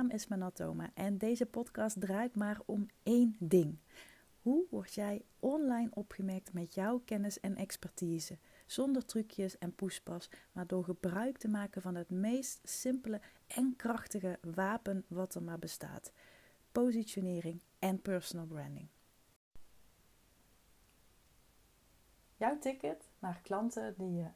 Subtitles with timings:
[0.00, 3.78] naam is Manatoma en deze podcast draait maar om één ding.
[4.42, 8.38] Hoe word jij online opgemerkt met jouw kennis en expertise?
[8.66, 14.38] Zonder trucjes en poespas, maar door gebruik te maken van het meest simpele en krachtige
[14.54, 16.12] wapen wat er maar bestaat:
[16.72, 18.88] positionering en personal branding.
[22.36, 24.28] Jouw ticket naar klanten die je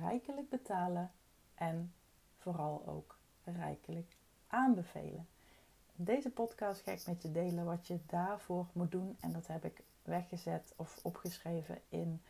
[0.00, 1.12] rijkelijk betalen
[1.54, 1.94] en
[2.36, 4.20] vooral ook rijkelijk
[4.52, 5.26] aanbevelen.
[5.96, 9.16] In deze podcast ga ik met je delen wat je daarvoor moet doen.
[9.20, 12.22] En dat heb ik weggezet of opgeschreven in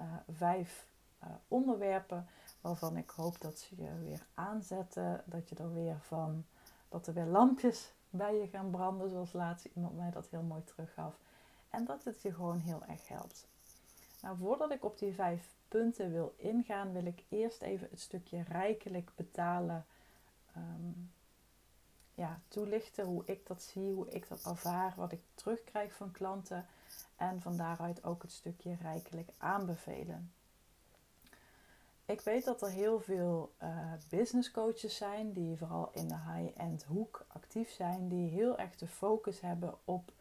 [0.00, 0.86] uh, vijf
[1.22, 2.26] uh, onderwerpen.
[2.60, 5.22] Waarvan ik hoop dat ze je weer aanzetten.
[5.26, 6.44] Dat je er weer van,
[6.88, 9.10] dat er weer lampjes bij je gaan branden.
[9.10, 11.18] Zoals laatst iemand mij dat heel mooi teruggaf.
[11.70, 13.46] En dat het je gewoon heel erg helpt.
[14.22, 18.42] Nou, voordat ik op die vijf punten wil ingaan, wil ik eerst even het stukje
[18.42, 19.86] rijkelijk betalen
[20.56, 21.12] um,
[22.14, 23.04] ja, toelichten.
[23.04, 26.66] Hoe ik dat zie, hoe ik dat ervaar, wat ik terugkrijg van klanten.
[27.16, 30.32] En van daaruit ook het stukje rijkelijk aanbevelen.
[32.06, 36.84] Ik weet dat er heel veel uh, business coaches zijn die vooral in de high-end
[36.84, 40.12] hoek actief zijn, die heel erg de focus hebben op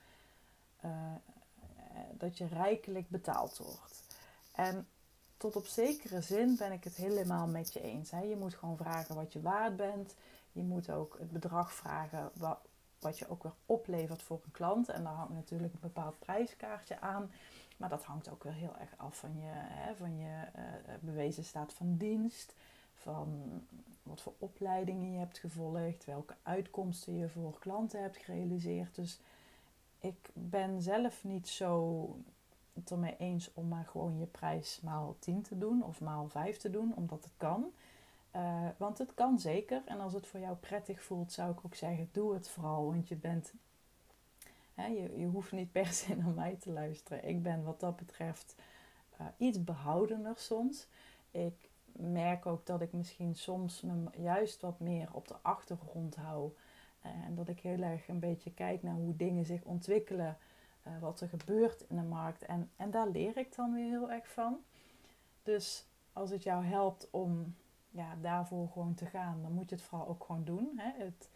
[0.85, 0.91] uh,
[2.11, 4.03] dat je rijkelijk betaald wordt.
[4.51, 4.87] En
[5.37, 8.09] tot op zekere zin ben ik het helemaal met je eens.
[8.09, 10.15] Je moet gewoon vragen wat je waard bent.
[10.53, 12.59] Je moet ook het bedrag vragen wat,
[12.99, 14.89] wat je ook weer oplevert voor een klant.
[14.89, 17.31] En daar hangt natuurlijk een bepaald prijskaartje aan.
[17.77, 20.63] Maar dat hangt ook weer heel erg af van je, hè, van je uh,
[21.01, 22.55] bewezen staat van dienst.
[22.93, 23.61] Van
[24.03, 26.05] wat voor opleidingen je hebt gevolgd.
[26.05, 28.95] Welke uitkomsten je voor klanten hebt gerealiseerd.
[28.95, 29.19] Dus
[29.99, 32.07] ik ben zelf niet zo
[32.73, 36.57] het ermee eens om maar gewoon je prijs maal 10 te doen of maal 5
[36.57, 37.65] te doen, omdat het kan.
[38.35, 39.81] Uh, want het kan zeker.
[39.85, 42.85] En als het voor jou prettig voelt, zou ik ook zeggen: doe het vooral.
[42.85, 43.53] Want je bent.
[44.73, 47.27] Hè, je, je hoeft niet per se naar mij te luisteren.
[47.27, 48.55] Ik ben wat dat betreft
[49.21, 50.87] uh, iets behoudener soms.
[51.31, 56.51] Ik merk ook dat ik misschien soms me juist wat meer op de achtergrond hou.
[57.01, 60.37] En dat ik heel erg een beetje kijk naar hoe dingen zich ontwikkelen.
[60.99, 62.45] Wat er gebeurt in de markt.
[62.45, 64.57] En, en daar leer ik dan weer heel erg van.
[65.43, 67.55] Dus als het jou helpt om
[67.93, 70.71] ja, daarvoor gewoon te gaan, dan moet je het vooral ook gewoon doen.
[70.75, 71.03] Hè?
[71.03, 71.29] Het,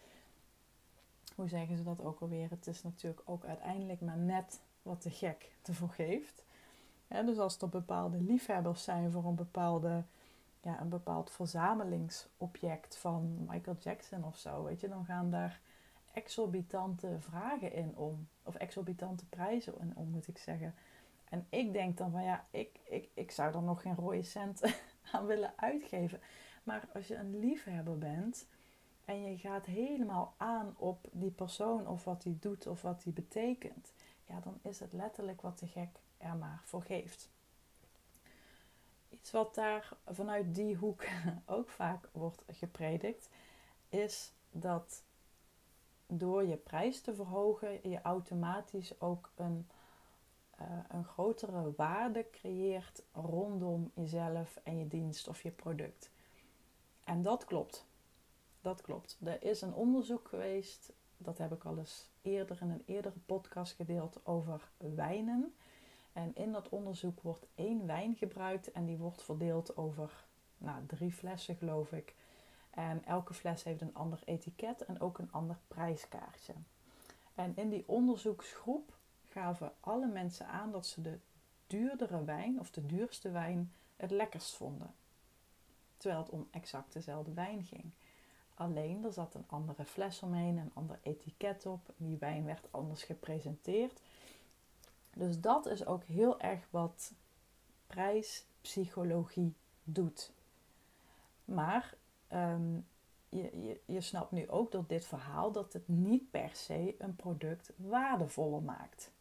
[1.36, 2.50] hoe zeggen ze dat ook alweer?
[2.50, 6.44] Het is natuurlijk ook uiteindelijk maar net wat de gek ervoor geeft.
[7.08, 10.04] dus als er bepaalde liefhebbers zijn voor een, bepaalde,
[10.62, 15.60] ja, een bepaald verzamelingsobject van Michael Jackson of zo, weet je, dan gaan daar
[16.14, 18.28] exorbitante vragen in om.
[18.44, 20.76] Of exorbitante prijzen in om, moet ik zeggen.
[21.30, 24.62] En ik denk dan van ja, ik, ik, ik zou er nog geen rode cent
[25.12, 26.20] aan willen uitgeven.
[26.68, 28.48] Maar als je een liefhebber bent
[29.06, 33.14] en je gaat helemaal aan op die persoon of wat die doet of wat die
[33.14, 33.94] betekent,
[34.26, 37.30] ja, dan is het letterlijk wat de gek er maar voor geeft.
[39.10, 41.04] Iets wat daar vanuit die hoek
[41.46, 43.30] ook vaak wordt gepredikt,
[43.90, 45.04] is dat
[46.08, 49.70] door je prijs te verhogen, je automatisch ook een,
[50.62, 56.16] uh, een grotere waarde creëert rondom jezelf en je dienst of je product.
[57.08, 57.86] En dat klopt.
[58.62, 59.18] Dat klopt.
[59.24, 63.76] Er is een onderzoek geweest, dat heb ik al eens eerder in een eerdere podcast
[63.76, 65.56] gedeeld over wijnen.
[66.14, 70.26] En in dat onderzoek wordt één wijn gebruikt en die wordt verdeeld over
[70.58, 72.16] nou, drie flessen, geloof ik.
[72.70, 76.54] En elke fles heeft een ander etiket en ook een ander prijskaartje.
[77.36, 78.98] En in die onderzoeksgroep
[79.28, 81.20] gaven alle mensen aan dat ze de
[81.68, 84.94] duurdere wijn of de duurste wijn het lekkerst vonden.
[85.98, 87.92] Terwijl het om exact dezelfde wijn ging.
[88.54, 91.94] Alleen er zat een andere fles omheen, een ander etiket op.
[91.98, 94.02] Die wijn werd anders gepresenteerd.
[95.14, 97.14] Dus dat is ook heel erg wat
[97.88, 100.32] prijspsychologie doet.
[101.46, 101.96] Maar
[102.34, 102.88] um,
[103.30, 107.16] je, je, je snapt nu ook door dit verhaal dat het niet per se een
[107.16, 109.12] product waardevoller maakt.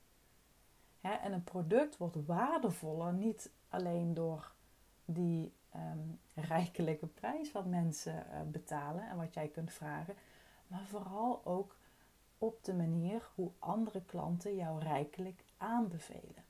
[1.01, 4.53] en een product wordt waardevoller niet alleen door
[5.05, 10.15] die um, rijkelijke prijs wat mensen uh, betalen en wat jij kunt vragen,
[10.67, 11.77] maar vooral ook
[12.39, 16.45] op de manier hoe andere klanten jou rijkelijk aanbevelen.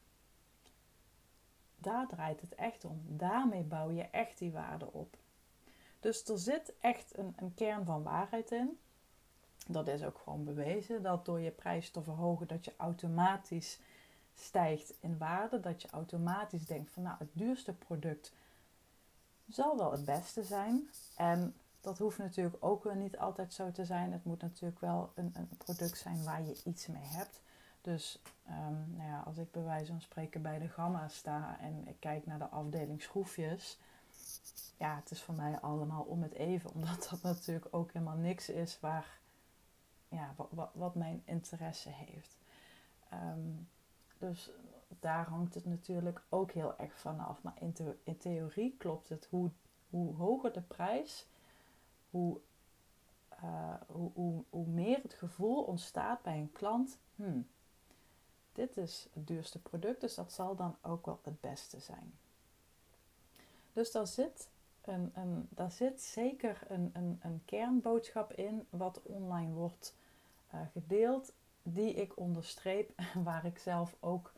[1.76, 3.02] Daar draait het echt om.
[3.06, 5.16] Daarmee bouw je echt die waarde op.
[6.00, 8.78] Dus er zit echt een, een kern van waarheid in.
[9.68, 11.02] Dat is ook gewoon bewezen.
[11.02, 13.80] Dat door je prijs te verhogen, dat je automatisch
[14.34, 15.60] stijgt in waarde.
[15.60, 18.32] Dat je automatisch denkt van nou, het duurste product
[19.48, 20.88] zal wel het beste zijn.
[21.16, 24.12] En dat hoeft natuurlijk ook niet altijd zo te zijn.
[24.12, 27.40] Het moet natuurlijk wel een, een product zijn waar je iets mee hebt.
[27.80, 31.86] Dus um, nou ja, als ik bij wijze van spreken bij de Gamma sta en
[31.88, 33.78] ik kijk naar de afdeling schroefjes.
[34.76, 36.72] Ja, het is voor mij allemaal om het even.
[36.74, 39.18] Omdat dat natuurlijk ook helemaal niks is waar,
[40.08, 40.34] ja,
[40.72, 42.36] wat, mijn interesse heeft.
[43.12, 43.68] Um,
[44.18, 44.50] dus
[45.00, 47.42] daar hangt het natuurlijk ook heel erg vanaf.
[47.42, 47.56] Maar
[48.04, 49.26] in, theorie klopt het.
[49.30, 49.50] Hoe,
[49.90, 51.26] hoe hoger de prijs,
[52.10, 52.40] hoe,
[53.44, 56.98] uh, hoe, hoe, hoe, meer het gevoel ontstaat bij een klant.
[57.16, 57.46] Hmm,
[58.52, 62.12] dit is het duurste product, dus dat zal dan ook wel het beste zijn.
[63.72, 64.48] Dus daar zit,
[64.84, 69.94] een, een, daar zit zeker een, een, een kernboodschap in wat online wordt
[70.54, 71.32] uh, gedeeld,
[71.62, 72.90] die ik onderstreep,
[73.24, 74.32] waar ik zelf ook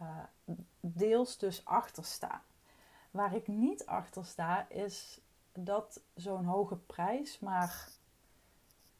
[0.00, 2.42] uh, deels dus achter sta.
[3.10, 5.20] Waar ik niet achter sta is
[5.52, 7.88] dat zo'n hoge prijs maar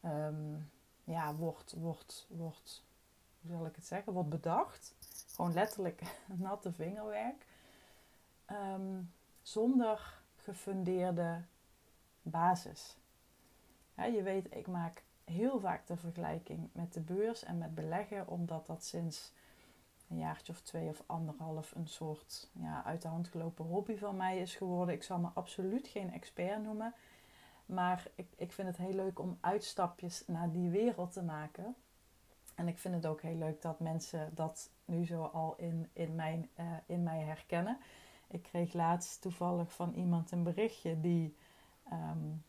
[0.04, 0.70] um,
[1.04, 2.84] ja, wordt, wordt, wordt,
[3.40, 4.94] hoe zal ik het zeggen, wordt bedacht.
[5.34, 7.46] Gewoon letterlijk natte vingerwerk.
[8.50, 9.12] Um,
[9.42, 11.42] zonder gefundeerde
[12.22, 12.96] basis.
[13.94, 18.66] je weet, ik maak heel vaak de vergelijking met de beurs en met beleggen, omdat
[18.66, 19.32] dat sinds
[20.14, 24.16] een jaartje of twee of anderhalf een soort ja, uit de hand gelopen hobby van
[24.16, 24.94] mij is geworden.
[24.94, 26.94] Ik zal me absoluut geen expert noemen.
[27.66, 31.74] Maar ik, ik vind het heel leuk om uitstapjes naar die wereld te maken.
[32.54, 36.14] En ik vind het ook heel leuk dat mensen dat nu zo al in, in,
[36.14, 37.78] mijn, uh, in mij herkennen.
[38.28, 41.36] Ik kreeg laatst toevallig van iemand een berichtje die
[41.92, 42.44] um,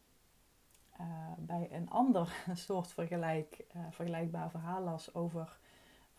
[1.00, 1.08] uh,
[1.38, 5.58] bij een ander soort vergelijk, uh, vergelijkbaar verhaal las over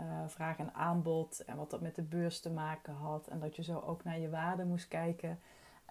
[0.00, 3.26] uh, vraag en aanbod en wat dat met de beurs te maken had.
[3.26, 5.40] En dat je zo ook naar je waarde moest kijken.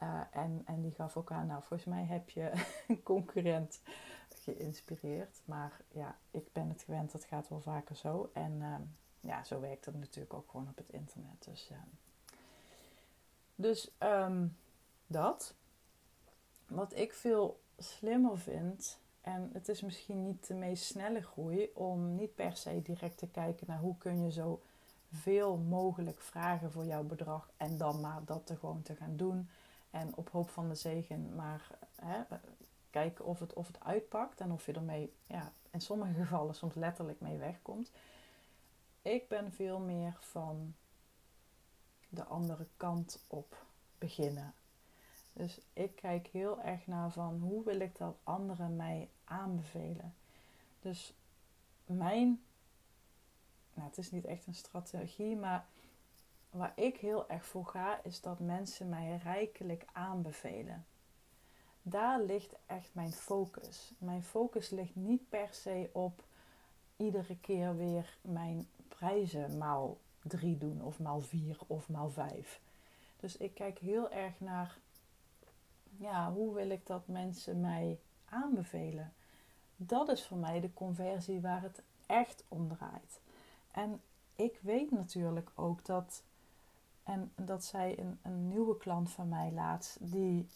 [0.04, 2.52] Uh, en, en die gaf ook aan, nou volgens mij heb je
[2.88, 3.82] een concurrent
[4.30, 5.42] geïnspireerd.
[5.46, 8.30] Maar ja, ik ben het gewend, dat gaat wel vaker zo.
[8.34, 8.76] En uh,
[9.20, 11.44] ja, zo werkt het natuurlijk ook gewoon op het internet.
[11.46, 11.72] Dus,
[13.56, 14.58] dus um,
[15.08, 15.54] dat.
[16.68, 22.16] Wat ik veel slimmer vind, en het is misschien niet de meest snelle groei om
[22.16, 24.62] niet per se direct te kijken naar hoe kun je zo
[25.12, 29.50] veel mogelijk vragen voor jouw bedrag en dan maar dat te gewoon te gaan doen.
[29.92, 32.22] En op hoop van de zegen maar hè,
[32.90, 36.76] kijken of het, of het uitpakt en of je ermee ja, in sommige gevallen soms
[36.76, 37.92] letterlijk mee wegkomt.
[39.02, 40.74] Ik ben veel meer van
[42.10, 43.66] de andere kant op
[43.98, 44.54] beginnen.
[45.34, 50.14] Dus ik kijk heel erg naar van hoe wil ik dat anderen mij aanbevelen.
[50.80, 51.14] Dus
[51.86, 52.42] mijn,
[53.74, 55.66] nou het is niet echt een strategie, maar
[56.50, 60.86] waar ik heel erg voor ga, is dat mensen mij rijkelijk aanbevelen.
[61.82, 63.92] Daar ligt echt mijn focus.
[63.98, 66.24] Mijn focus ligt niet per se op
[66.98, 72.62] iedere keer weer mijn prijzen maal drie doen, of maal vier, of maal vijf.
[73.20, 74.78] Dus ik kijk heel erg naar
[75.98, 79.14] ja, hoe wil ik dat mensen mij aanbevelen?
[79.76, 83.20] Dat is voor mij de conversie waar het echt om draait.
[83.72, 84.02] En
[84.36, 86.24] ik weet natuurlijk ook dat,
[87.04, 90.50] en dat zei een, een nieuwe klant van mij laatst, die,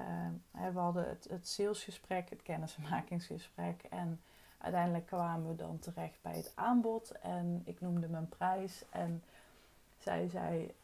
[0.00, 4.20] uh, we hadden het, het salesgesprek, het kennismakingsgesprek en
[4.58, 9.22] uiteindelijk kwamen we dan terecht bij het aanbod en ik noemde mijn prijs en
[9.98, 10.74] zij zei,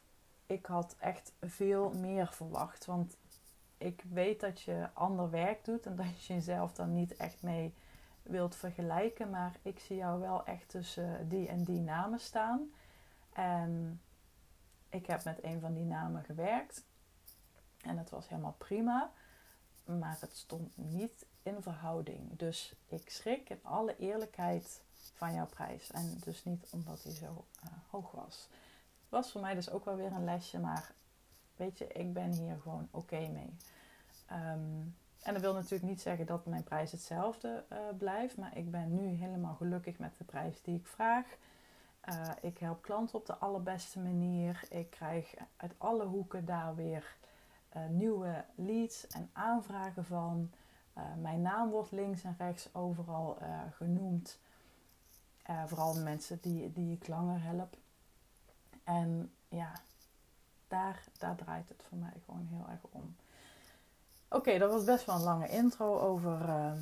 [0.47, 3.17] ik had echt veel meer verwacht, want
[3.79, 7.75] ik weet dat je ander werk doet en dat je jezelf dan niet echt mee
[8.23, 9.31] wilt vergelijken.
[9.31, 12.73] Maar ik zie jou wel echt tussen die en die namen staan.
[13.33, 14.01] En
[14.89, 16.85] ik heb met een van die namen gewerkt.
[17.83, 19.13] En het was helemaal prima.
[19.85, 22.37] Maar het stond niet in verhouding.
[22.37, 24.83] Dus ik schrik in alle eerlijkheid
[25.15, 25.91] van jouw prijs.
[25.91, 28.49] En dus niet omdat hij zo uh, hoog was.
[29.09, 30.59] Was voor mij dus ook wel weer een lesje.
[30.59, 30.93] Maar
[31.59, 33.57] weet je, ik ben hier gewoon oké mee.
[34.33, 38.71] Um, en dat wil natuurlijk niet zeggen dat mijn prijs hetzelfde uh, blijft, maar ik
[38.71, 41.27] ben nu helemaal gelukkig met de prijs die ik vraag.
[42.09, 44.61] Uh, ik help klanten op de allerbeste manier.
[44.69, 47.17] Ik krijg uit alle hoeken daar weer
[47.77, 50.51] uh, nieuwe leads en aanvragen van.
[51.21, 53.39] mijn naam wordt links en rechts overal
[53.71, 54.39] genoemd.
[55.67, 57.77] vooral mensen die, die ik langer help.
[58.85, 59.73] En ja,
[60.69, 63.17] daar, daar draait het voor mij gewoon heel erg om.
[64.29, 66.73] Oké, dat was best wel een lange intro over, uh,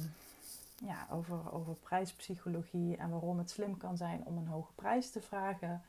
[0.76, 5.20] ja, over, over prijspsychologie en waarom het slim kan zijn om een hoge prijs te
[5.20, 5.82] vragen.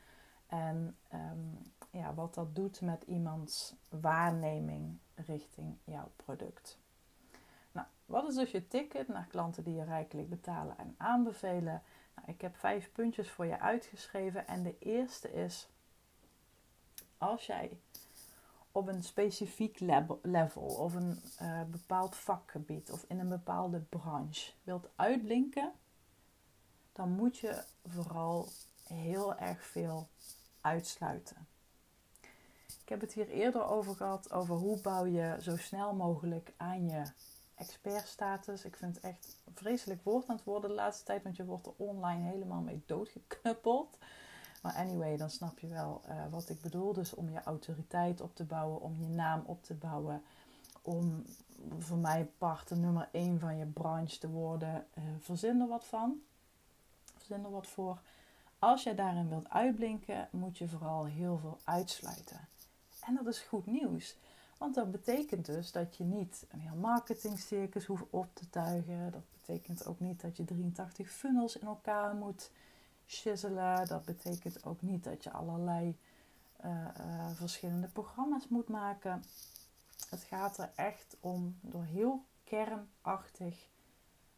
[0.47, 6.79] En um, ja, wat dat doet met iemands waarneming richting jouw product.
[7.71, 11.81] Nou, wat is dus je ticket naar klanten die je rijkelijk betalen en aanbevelen?
[12.15, 14.47] Nou, ik heb vijf puntjes voor je uitgeschreven.
[14.47, 15.69] En de eerste is:
[17.17, 17.79] als jij
[18.71, 19.79] op een specifiek
[20.21, 25.71] level of een uh, bepaald vakgebied of in een bepaalde branche wilt uitblinken,
[26.93, 28.47] dan moet je vooral
[28.87, 30.07] heel erg veel
[30.61, 31.47] uitsluiten.
[32.81, 36.85] Ik heb het hier eerder over gehad, over hoe bouw je zo snel mogelijk aan
[36.89, 37.03] je
[37.55, 38.65] expertstatus.
[38.65, 41.65] Ik vind het echt vreselijk woord aan het worden de laatste tijd, want je wordt
[41.65, 43.97] er online helemaal mee doodgeknuppeld.
[44.61, 46.93] Maar anyway, dan snap je wel uh, wat ik bedoel.
[46.93, 50.21] Dus om je autoriteit op te bouwen, om je naam op te bouwen,
[50.81, 51.25] om
[51.79, 56.21] voor mij part nummer 1 van je branche te worden, uh, verzin er wat van.
[57.15, 57.99] Verzin er wat voor.
[58.59, 62.47] Als je daarin wilt uitblinken, moet je vooral heel veel uitsluiten.
[63.01, 64.17] En dat is goed nieuws.
[64.57, 69.11] Want dat betekent dus dat je niet een heel marketingcircus hoeft op te tuigen.
[69.11, 72.51] Dat betekent ook niet dat je 83 funnels in elkaar moet
[73.07, 73.87] shizzelen.
[73.87, 75.97] Dat betekent ook niet dat je allerlei
[76.65, 79.23] uh, uh, verschillende programma's moet maken.
[80.09, 83.67] Het gaat er echt om door heel kernachtig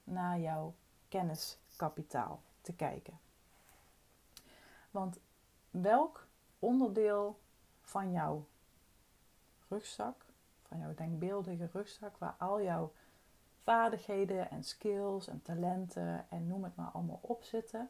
[0.04, 0.74] naar jouw
[1.08, 3.20] kenniskapitaal te kijken.
[4.92, 5.20] Want
[5.72, 6.28] welk
[6.60, 7.40] onderdeel
[7.82, 8.48] van jouw
[9.68, 10.26] rugzak,
[10.68, 12.92] van jouw denkbeeldige rugzak, waar al jouw
[13.64, 17.90] vaardigheden en skills en talenten en noem het maar allemaal op zitten.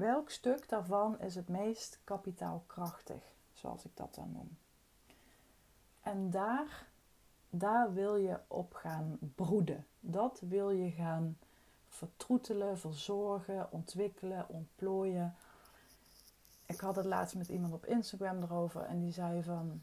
[0.00, 4.58] Welk stuk daarvan is het meest kapitaalkrachtig, zoals ik dat dan noem?
[6.02, 6.86] En daar,
[7.50, 9.86] daar wil je op gaan broeden.
[10.00, 11.38] Dat wil je gaan
[11.88, 15.34] vertroetelen, verzorgen, ontwikkelen, ontplooien.
[16.66, 19.82] Ik had het laatst met iemand op Instagram erover en die zei van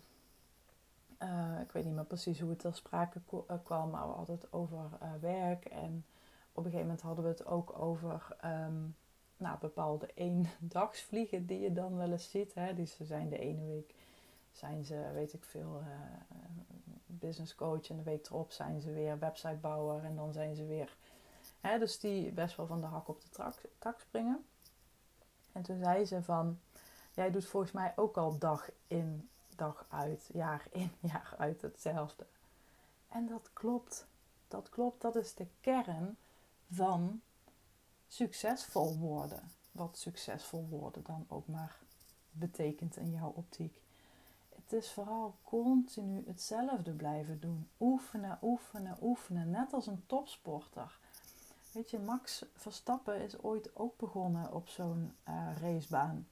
[1.24, 4.36] uh, ik weet niet meer precies hoe het ter sprake eh, kwam, maar we hadden
[4.36, 5.66] het over uh, werk.
[5.66, 6.06] En
[6.52, 8.96] op een gegeven moment hadden we het ook over um,
[9.38, 12.54] nou, bepaalde eendagsvliegen die je dan wel eens ziet.
[12.54, 12.74] Hè.
[12.74, 13.94] Dus ze zijn de ene week
[14.52, 15.88] zijn ze, weet ik veel, uh,
[17.06, 17.90] business coach.
[17.90, 20.04] En de week erop zijn ze weer websitebouwer.
[20.04, 20.96] En dan zijn ze weer...
[21.62, 24.46] Hè, dus die best wel van de hak op de trak, tak springen.
[25.52, 26.60] En toen zei ze van...
[27.14, 32.26] Jij doet volgens mij ook al dag in, dag uit, jaar in, jaar uit hetzelfde.
[33.10, 34.08] En dat klopt.
[34.48, 35.02] Dat klopt.
[35.02, 36.18] Dat is de kern
[36.72, 37.22] van
[38.08, 39.52] succesvol worden.
[39.72, 41.78] Wat succesvol worden dan ook maar
[42.32, 43.82] betekent in jouw optiek.
[44.56, 47.68] Het is vooral continu hetzelfde blijven doen.
[47.80, 49.50] Oefenen, oefenen, oefenen.
[49.50, 51.00] Net als een topsporter.
[51.72, 56.28] Weet je, Max Verstappen is ooit ook begonnen op zo'n uh, racebaan.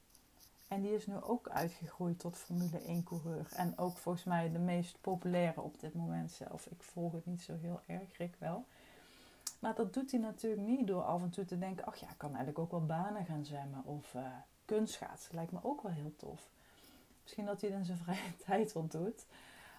[0.68, 3.48] En die is nu ook uitgegroeid tot Formule 1 coureur.
[3.56, 6.66] En ook volgens mij de meest populaire op dit moment zelf.
[6.66, 8.66] Ik volg het niet zo heel erg, Rick wel.
[9.66, 12.18] Maar dat doet hij natuurlijk niet door af en toe te denken: ach ja, ik
[12.18, 13.86] kan eigenlijk ook wel banen gaan zwemmen.
[13.86, 14.28] Of uh,
[14.66, 16.50] kunstschaatsen lijkt me ook wel heel tof.
[17.22, 19.26] Misschien dat hij het in zijn vrije tijd wel doet.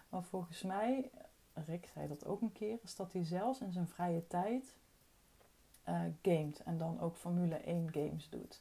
[0.08, 1.10] Maar volgens mij,
[1.52, 4.76] Rick zei dat ook een keer, is dat hij zelfs in zijn vrije tijd
[5.88, 6.62] uh, gamet.
[6.62, 8.60] En dan ook Formule 1 games doet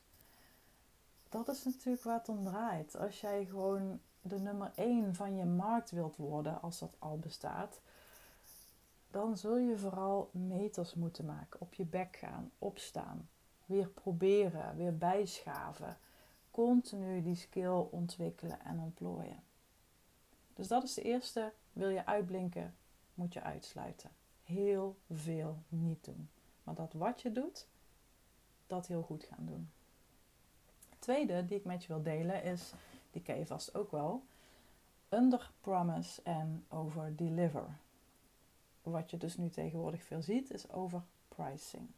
[1.44, 2.98] dat is natuurlijk waar het om draait.
[2.98, 7.80] Als jij gewoon de nummer 1 van je markt wilt worden, als dat al bestaat,
[9.16, 11.62] dan zul je vooral meters moeten maken.
[11.62, 13.30] Op je bek gaan, opstaan,
[13.66, 15.98] weer proberen, weer bijschaven.
[16.52, 19.44] Continu die skill ontwikkelen en ontplooien.
[20.54, 21.54] Dus dat is de eerste.
[21.74, 22.76] Wil je uitblinken,
[23.14, 24.12] moet je uitsluiten.
[24.44, 26.30] Heel veel niet doen.
[26.64, 27.68] Maar dat wat je doet,
[28.68, 29.70] dat heel goed gaan doen
[31.00, 32.74] tweede die ik met je wil delen is,
[33.12, 34.24] die ken je vast ook wel,
[35.10, 37.78] under promise en over deliver.
[38.92, 41.90] Wat je dus nu tegenwoordig veel ziet is over pricing.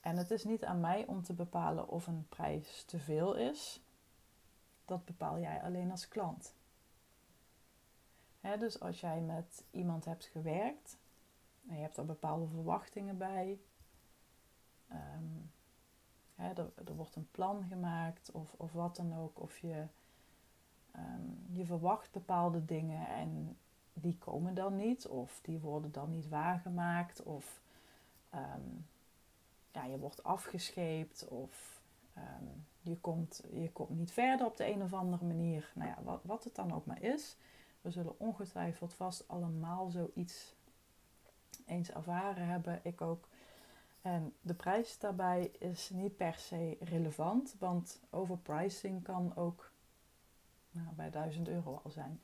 [0.00, 3.80] En het is niet aan mij om te bepalen of een prijs te veel is.
[4.84, 6.54] Dat bepaal jij alleen als klant.
[8.58, 10.98] dus als jij met iemand hebt gewerkt
[11.68, 13.58] en je hebt er bepaalde verwachtingen bij,
[14.92, 15.52] um,
[16.34, 19.40] er, er, wordt een plan gemaakt of, of wat dan ook.
[19.40, 19.86] Of je,
[20.90, 21.22] ehm,
[21.52, 23.56] je verwacht bepaalde dingen en
[23.94, 25.06] die komen dan niet.
[25.06, 27.22] Of die worden dan niet waargemaakt.
[27.22, 27.60] Of
[28.30, 28.68] ehm,
[29.72, 31.28] ja, je wordt afgescheept.
[31.28, 31.80] Of
[32.14, 32.44] ehm,
[32.80, 35.72] je, komt, je komt niet verder op de een of andere manier.
[35.74, 37.36] Nou ja, wat, wat het dan ook maar is.
[37.80, 40.54] We zullen ongetwijfeld vast allemaal zoiets
[41.66, 42.80] eens ervaren hebben.
[42.82, 43.28] Ik ook
[44.04, 49.70] en de prijs daarbij is niet per se relevant, want overpricing kan ook
[50.70, 52.20] nou, bij 1000 euro al zijn.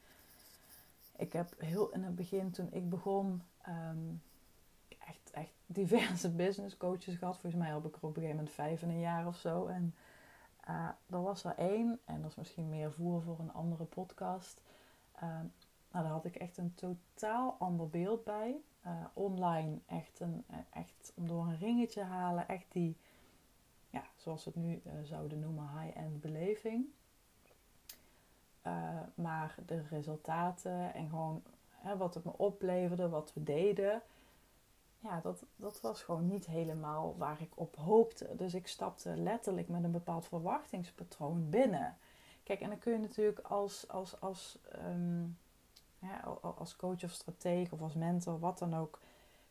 [1.21, 4.15] Ik heb heel in het begin, toen ik begon, ehm,
[4.99, 7.39] echt, echt diverse business coaches gehad.
[7.39, 9.67] Volgens mij heb ik er op een gegeven moment vijf in een jaar of zo.
[9.67, 9.95] En
[10.69, 14.63] uh, er was er één, en dat is misschien meer voer voor een andere podcast.
[15.15, 15.21] Uh,
[15.91, 18.61] nou, daar had ik echt een totaal ander beeld bij.
[18.87, 22.97] Uh, online echt, een, echt om door een ringetje halen, echt die,
[23.91, 26.87] ja, zoals we het nu zouden noemen, high-end beleving.
[29.15, 34.03] Maar de resultaten en gewoon hè, wat het me opleverde, wat we deden,
[34.99, 38.37] ja, dat, dat was gewoon niet helemaal waar ik op hoopte.
[38.37, 41.97] Dus ik stapte letterlijk met een bepaald verwachtingspatroon binnen.
[42.43, 45.39] Kijk, en dan kun je natuurlijk als, als, als, um,
[46.41, 49.01] als coach of strateeg of als mentor, wat dan ook,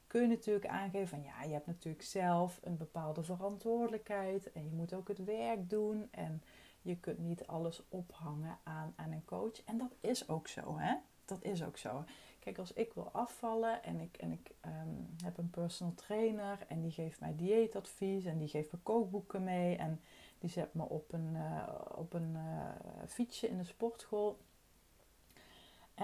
[0.07, 4.71] kun je natuurlijk aangeven van ja, je hebt natuurlijk zelf een bepaalde verantwoordelijkheid en je
[4.71, 6.43] moet ook het werk doen en
[6.81, 9.63] je kunt niet alles ophangen aan, aan een coach.
[9.65, 10.95] En dat is ook zo, hè?
[11.25, 12.03] Dat is ook zo.
[12.39, 16.81] Kijk, als ik wil afvallen en ik, en ik ehm, heb een personal trainer en
[16.81, 20.01] die geeft mij dieetadvies en die geeft me kookboeken mee en
[20.39, 22.69] die zet me op een, uh, op een uh,
[23.07, 24.38] fietsje in de sportschool.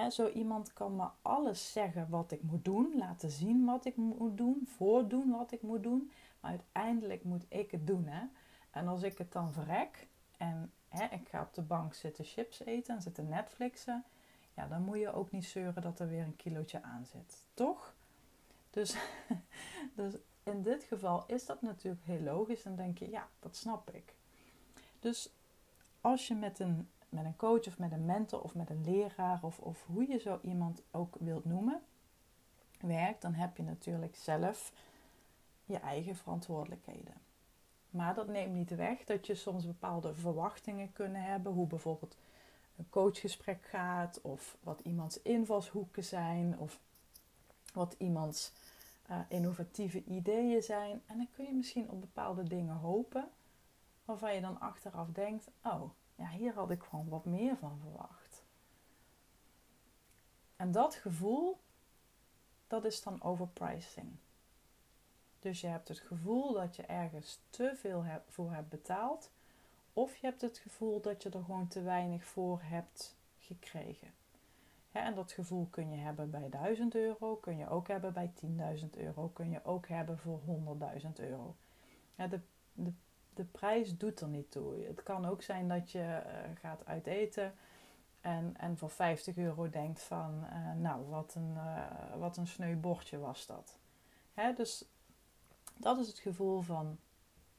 [0.09, 4.37] Zo iemand kan me alles zeggen wat ik moet doen, laten zien wat ik moet
[4.37, 6.11] doen, voordoen wat ik moet doen.
[6.39, 8.07] Maar uiteindelijk moet ik het doen.
[8.07, 8.25] Hè?
[8.71, 12.59] En als ik het dan verrek en hè, ik ga op de bank zitten chips
[12.65, 14.03] eten en zitten Netflixen,
[14.53, 17.37] ja, dan moet je ook niet zeuren dat er weer een kilootje aan zit.
[17.53, 17.93] Toch?
[18.69, 18.95] Dus,
[19.95, 20.13] dus
[20.43, 22.63] in dit geval is dat natuurlijk heel logisch.
[22.63, 24.13] Dan denk je, ja, dat snap ik.
[24.99, 25.33] Dus
[26.01, 29.39] als je met een, met een coach of met een mentor of met een leraar
[29.43, 31.81] of, of hoe je zo iemand ook wilt noemen,
[32.79, 34.73] werkt, dan heb je natuurlijk zelf
[35.65, 37.24] je eigen verantwoordelijkheden.
[37.95, 42.17] Maar dat neemt niet weg dat je soms bepaalde verwachtingen kunnen hebben, hoe bijvoorbeeld
[42.77, 46.79] een coachgesprek gaat, of wat iemands invalshoeken zijn, of
[47.73, 48.51] wat iemands
[49.09, 51.01] uh, innovatieve ideeën zijn.
[51.05, 53.29] En dan kun je misschien op bepaalde dingen hopen,
[54.05, 58.43] waarvan je dan achteraf denkt: oh, ja, hier had ik gewoon wat meer van verwacht.
[60.55, 61.59] En dat gevoel,
[62.67, 64.17] dat is dan overpricing.
[65.45, 69.31] Dus je hebt het gevoel dat je ergens te veel voor hebt betaald
[69.93, 74.07] of je hebt het gevoel dat je er gewoon te weinig voor hebt gekregen.
[74.91, 78.31] en dat gevoel kun je hebben bij 1000 euro, kun je ook hebben bij
[78.79, 80.39] 10.000 euro, kun je ook hebben voor
[81.01, 81.55] 100.000 euro.
[82.15, 82.39] de,
[82.73, 82.91] de,
[83.33, 84.83] de prijs doet er niet toe.
[84.83, 87.53] Het kan ook zijn dat je uh, gaat uiteten
[88.21, 92.75] en, en voor 50 euro denkt van, uh, nou, wat een, uh, wat een sneu
[92.75, 93.77] bordje was dat.
[94.55, 94.85] dus
[95.77, 96.97] dat is het gevoel van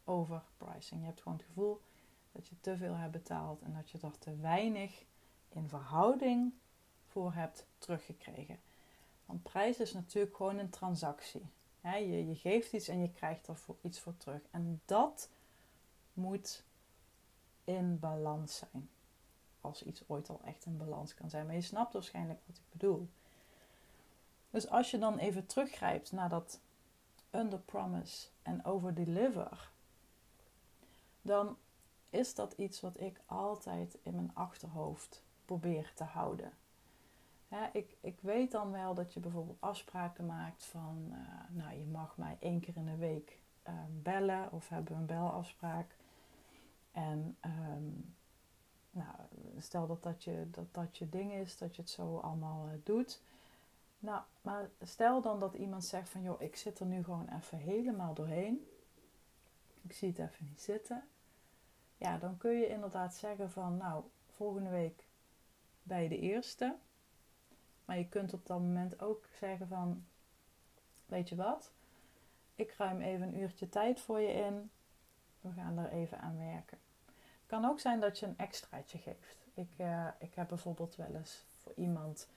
[0.05, 1.00] overpricing.
[1.00, 1.81] Je hebt gewoon het gevoel,
[2.33, 5.05] dat je te veel hebt betaald en dat je er te weinig
[5.48, 6.52] in verhouding
[7.07, 8.59] voor hebt teruggekregen.
[9.26, 11.46] Want prijs is natuurlijk gewoon een transactie.
[11.83, 14.40] je, geeft iets en je krijgt er voor iets voor terug.
[14.50, 15.29] En dat
[16.12, 16.64] moet
[17.64, 18.88] in balans zijn.
[19.61, 21.46] Als iets ooit al echt in balans kan zijn.
[21.46, 23.09] Maar je snapt waarschijnlijk wat ik bedoel.
[24.50, 26.61] Dus als je dan even teruggrijpt naar dat
[27.37, 29.70] under promise en over deliver,
[31.22, 31.57] dan
[32.11, 36.53] is dat iets wat ik altijd in mijn achterhoofd probeer te houden.
[37.72, 41.16] ik, ik weet dan wel dat je bijvoorbeeld afspraken maakt van, uh,
[41.51, 45.07] nou je mag mij één keer in de week uh, bellen of hebben we een
[45.07, 45.96] belafspraak.
[46.92, 48.14] En um,
[48.90, 49.14] nou,
[49.59, 52.72] stel dat dat, je, dat dat je ding is, dat je het zo allemaal uh,
[52.85, 53.22] doet.
[54.07, 57.59] Nou, maar stel dan dat iemand zegt van, joh, ik zit er nu gewoon even
[57.59, 58.69] helemaal doorheen.
[59.83, 61.05] Ik zie het even niet zitten
[61.97, 65.05] ja, dan kun je inderdaad zeggen van, nou, volgende week
[65.83, 66.77] bij de eerste.
[67.85, 70.07] Maar je kunt op dat moment ook zeggen van,
[71.07, 71.73] weet je wat,
[72.55, 74.71] ik ruim even een uurtje tijd voor je in.
[75.40, 76.79] We gaan er even aan werken.
[77.07, 79.47] Het kan ook zijn dat je een extraatje geeft.
[79.55, 82.29] Ik, uh, ik heb bijvoorbeeld wel eens voor iemand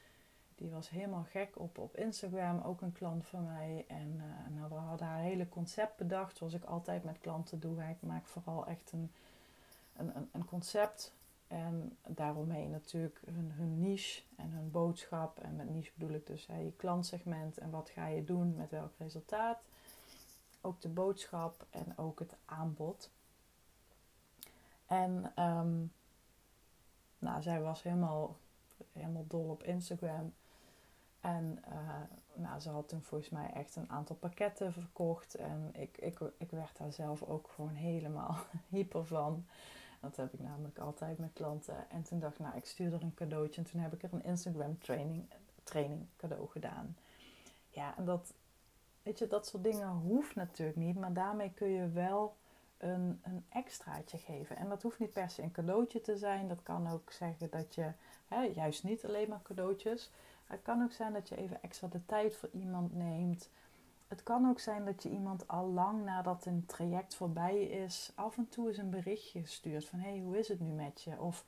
[0.60, 3.86] die was helemaal gek op, op Instagram, ook een klant van mij.
[3.88, 7.84] En uh, nou, we hadden haar hele concept bedacht, zoals ik altijd met klanten doe.
[7.84, 9.12] Ik maak vooral echt een
[10.00, 11.14] een, een, concept.
[11.48, 15.40] En daaromheen natuurlijk hun, hun niche en hun boodschap.
[15.40, 18.70] En met niche bedoel ik dus hey, je klantsegment en wat ga je doen met
[18.70, 19.58] welk resultaat.
[20.62, 23.10] Ook de boodschap en ook het aanbod.
[24.86, 25.92] En um,
[27.20, 28.38] nou, zij was helemaal,
[28.92, 30.34] helemaal dol op Instagram.
[31.22, 32.02] En uh,
[32.34, 35.36] nou, ze had toen volgens mij echt een aantal pakketten verkocht.
[35.36, 38.38] En ik, ik, ik werd daar zelf ook gewoon helemaal
[38.70, 39.46] hyper van.
[40.00, 41.90] Dat heb ik namelijk altijd met klanten.
[41.90, 43.62] En toen dacht ik, nou, ik stuur er een cadeautje.
[43.62, 45.26] En toen heb ik er een Instagram training,
[45.64, 46.98] training cadeau gedaan.
[47.70, 48.34] Ja, en dat,
[49.04, 52.36] weet je, dat soort dingen hoeft natuurlijk niet, maar daarmee kun je wel
[52.78, 54.56] een, een extraatje geven.
[54.56, 56.48] En dat hoeft niet per se een cadeautje te zijn.
[56.48, 57.92] Dat kan ook zeggen dat je,
[58.28, 60.12] hè, juist niet alleen maar cadeautjes.
[60.50, 63.50] Het kan ook zijn dat je even extra de tijd voor iemand neemt.
[64.08, 68.38] Het kan ook zijn dat je iemand al lang nadat een traject voorbij is, af
[68.38, 71.20] en toe eens een berichtje stuurt van hé, hey, hoe is het nu met je?
[71.20, 71.46] Of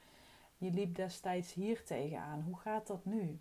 [0.58, 3.40] je liep destijds hier tegenaan, hoe gaat dat nu?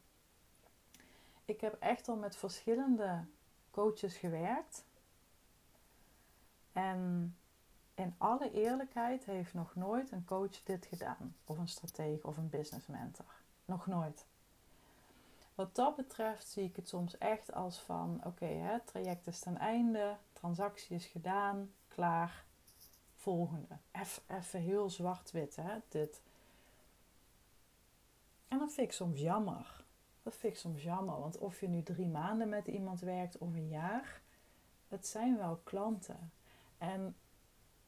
[1.44, 3.25] Ik heb echt al met verschillende
[3.70, 4.85] coaches gewerkt.
[6.73, 7.35] En
[7.94, 11.37] in alle eerlijkheid heeft nog nooit een coach dit gedaan.
[11.44, 13.35] Of een stratege of een business mentor.
[13.64, 14.27] Nog nooit.
[15.61, 19.59] Wat dat betreft zie ik het soms echt als van: oké, het traject is ten
[19.59, 22.44] einde, transactie is gedaan, klaar,
[23.14, 23.79] volgende.
[24.29, 26.23] Even heel zwart-wit, hè, dit.
[28.49, 29.85] En dat vind ik soms jammer.
[30.23, 33.55] Dat vind ik soms jammer, want of je nu drie maanden met iemand werkt of
[33.55, 34.20] een jaar,
[34.88, 36.33] het zijn wel klanten.
[36.79, 37.16] En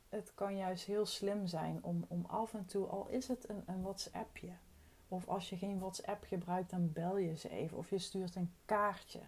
[0.09, 3.63] het kan juist heel slim zijn om, om af en toe, al is het een,
[3.67, 4.53] een WhatsAppje,
[5.13, 8.55] of als je geen WhatsApp gebruikt, dan bel je ze even, of je stuurt een
[8.65, 9.21] kaartje.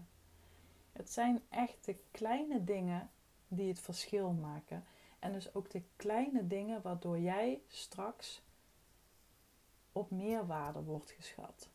[0.92, 3.10] Het zijn echt de kleine dingen
[3.48, 4.84] die het verschil maken.
[5.18, 8.42] En dus ook de kleine dingen waardoor jij straks
[9.92, 11.68] op meerwaarde wordt geschat.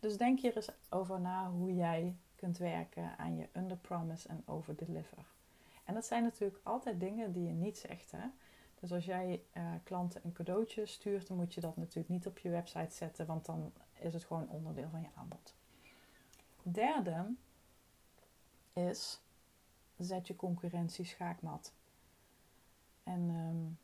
[0.00, 4.42] Dus denk hier eens over na hoe jij kunt werken aan je under promise en
[4.46, 5.26] over deliver.
[5.84, 8.10] En dat zijn natuurlijk altijd dingen die je niet zegt.
[8.10, 8.26] Hè?
[8.82, 12.38] Dus als jij uh, klanten een cadeautje stuurt, dan moet je dat natuurlijk niet op
[12.38, 15.54] je website zetten, want dan is het gewoon onderdeel van je aanbod.
[16.62, 17.34] Derde
[18.72, 19.20] is
[19.96, 21.72] zet je concurrentie schaakmat.
[23.02, 23.78] En um,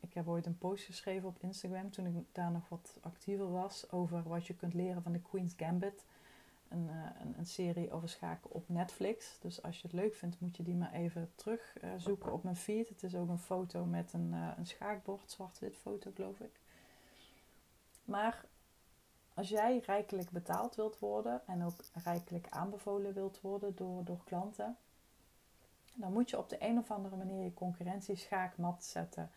[0.00, 3.90] ik heb ooit een post geschreven op Instagram toen ik daar nog wat actiever was
[3.90, 6.04] over wat je kunt leren van de Queen's Gambit.
[6.72, 9.38] Een, uh, een, een, serie over schaken op Netflix.
[9.40, 12.56] Dus als je het leuk vindt, moet je die maar even terugzoeken zoeken op mijn
[12.56, 12.88] feed.
[12.88, 16.60] Het is ook een foto met een, uh, een schaakbord, zwart-wit foto geloof ik.
[18.04, 18.44] Maar
[19.34, 24.76] als jij rijkelijk betaald wilt worden en ook rijkelijk aanbevolen wilt worden door, door klanten,
[25.94, 29.30] dan moet je op de een of andere manier je concurrentie schaakmat zetten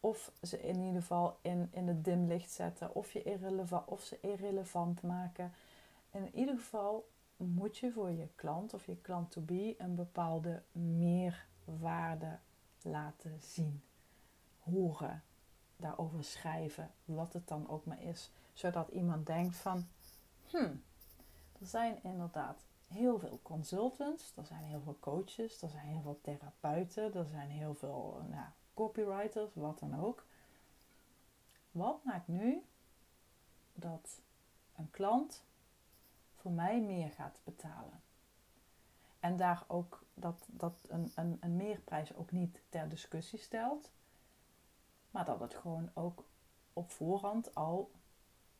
[0.00, 2.94] of ze in ieder geval in, in het dim licht zetten.
[2.94, 5.52] Of, je irrelevant, of ze irrelevant maken.
[6.10, 10.62] In ieder geval moet je voor je klant of je klant to be een bepaalde
[10.72, 12.38] meerwaarde
[12.82, 13.82] laten zien.
[14.58, 15.22] Horen.
[15.76, 16.90] Daarover schrijven.
[17.04, 18.30] Wat het dan ook maar is.
[18.52, 19.88] Zodat iemand denkt van...
[20.46, 20.82] Hmm,
[21.60, 24.32] er zijn inderdaad heel veel consultants.
[24.36, 25.62] Er zijn heel veel coaches.
[25.62, 27.14] Er zijn heel veel therapeuten.
[27.14, 28.24] Er zijn heel veel...
[28.28, 30.26] Nou, copywriters, wat dan ook.
[31.70, 32.62] Wat maakt nu
[33.74, 34.20] dat
[34.76, 35.44] een klant
[36.40, 38.02] voor mij meer gaat betalen?
[39.20, 43.90] En daar ook dat, dat een, een, een meerprijs ook niet ter discussie stelt,
[45.10, 46.24] maar dat het gewoon ook
[46.72, 47.90] op voorhand al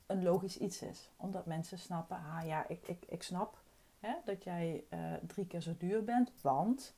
[0.07, 1.11] een logisch iets is.
[1.17, 3.63] Omdat mensen snappen, ah ja, ik, ik, ik snap
[4.01, 6.95] hè, dat jij uh, drie keer zo duur bent, want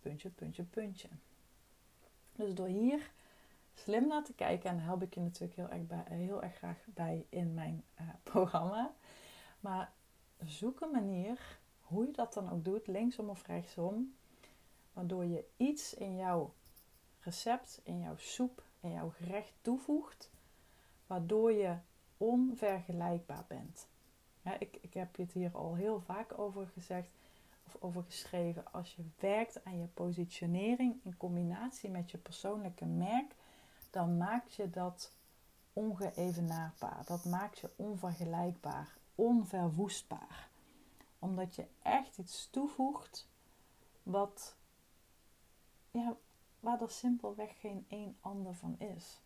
[0.00, 1.08] puntje, puntje, puntje.
[2.32, 3.10] Dus door hier
[3.74, 6.54] slim naar te kijken, en daar help ik je natuurlijk heel erg, bij, heel erg
[6.54, 8.94] graag bij in mijn uh, programma.
[9.64, 9.92] Maar
[10.44, 14.14] zoek een manier, hoe je dat dan ook doet, linksom of rechtsom,
[14.92, 16.54] waardoor je iets in jouw
[17.20, 20.30] recept, in jouw soep, in jouw gerecht toevoegt,
[21.06, 21.76] waardoor je
[22.16, 23.86] onvergelijkbaar bent.
[24.58, 27.08] Ik, ik heb het hier al heel vaak over gezegd
[27.66, 28.72] of over geschreven.
[28.72, 33.34] Als je werkt aan je positionering in combinatie met je persoonlijke merk,
[33.90, 35.12] dan maak je dat
[35.72, 37.02] ongeëvenaarbaar.
[37.06, 40.48] Dat maakt je onvergelijkbaar, onverwoestbaar.
[41.18, 43.28] Omdat je echt iets toevoegt
[44.02, 44.56] wat,
[45.90, 46.16] ja,
[46.60, 49.22] waar er simpelweg geen één ander van is.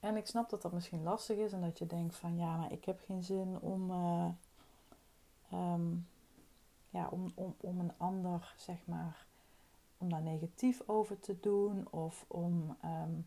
[0.00, 2.72] En ik snap dat dat misschien lastig is en dat je denkt van ja, maar
[2.72, 4.28] ik heb geen zin om, uh,
[5.52, 6.08] um,
[6.90, 9.26] ja, om, om, om een ander, zeg maar,
[9.98, 13.26] om daar negatief over te doen of om um,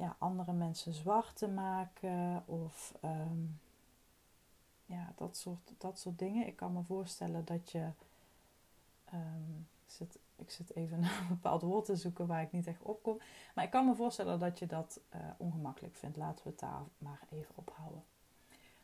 [0.00, 3.60] ja, andere mensen zwart te maken of um,
[4.86, 6.46] ja, dat soort, dat soort dingen.
[6.46, 7.90] Ik kan me voorstellen dat je.
[9.06, 12.82] ik, zit, ik zit even naar een bepaald woord te zoeken waar ik niet echt
[12.82, 13.18] op kom.
[13.54, 16.16] Maar ik kan me voorstellen dat je dat uh, ongemakkelijk vindt.
[16.16, 18.04] Laten we het daar maar even op houden.